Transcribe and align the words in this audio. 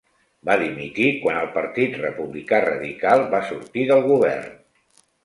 Va 0.47 0.53
dimitir 0.59 1.09
quan 1.25 1.37
el 1.41 1.51
Partit 1.57 1.97
Republicà 1.99 2.63
Radical 2.65 3.27
va 3.35 3.43
sortir 3.51 3.85
del 3.93 4.03
Govern. 4.09 4.49